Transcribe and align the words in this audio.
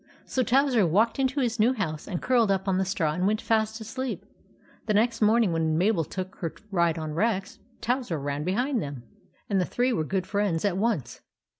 So 0.25 0.41
Towser 0.41 0.83
walked 0.87 1.19
into 1.19 1.41
his 1.41 1.59
new 1.59 1.73
house 1.73 2.07
and 2.07 2.19
curled 2.23 2.49
up 2.49 2.67
on 2.67 2.79
the 2.79 2.85
straw 2.85 3.13
and 3.13 3.27
went 3.27 3.39
fast 3.39 3.79
asleep. 3.79 4.25
The 4.87 4.95
next 4.95 5.21
morning 5.21 5.53
when 5.53 5.77
Mabel 5.77 6.03
took 6.03 6.37
her 6.37 6.55
ride 6.71 6.97
on 6.97 7.13
Rex, 7.13 7.59
Towser 7.81 8.17
ran 8.19 8.43
behind 8.43 8.81
them, 8.81 9.03
and 9.47 9.61
the 9.61 9.63
three 9.63 9.93
were 9.93 10.03
good 10.03 10.25
friends 10.25 10.65
at 10.65 10.75
once. 10.75 11.21